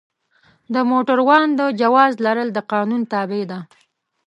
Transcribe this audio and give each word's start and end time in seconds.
د 0.73 0.75
موټروان 0.91 1.47
د 1.59 1.61
جواز 1.81 2.13
لرل 2.25 2.49
د 2.53 2.59
قانون 2.71 3.01
تابع 3.11 3.43
ده. 3.51 3.59